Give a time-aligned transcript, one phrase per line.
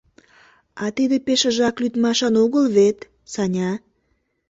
[0.83, 2.97] А тиде пешыжак лӱдмашан огыл вет,
[3.33, 3.71] Саня?